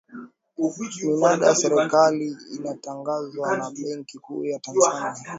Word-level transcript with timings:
minada 1.05 1.45
ya 1.49 1.55
serikali 1.55 2.37
inatangazwa 2.55 3.57
na 3.57 3.69
benki 3.71 4.19
kuu 4.19 4.45
ya 4.45 4.59
tanzania 4.59 5.15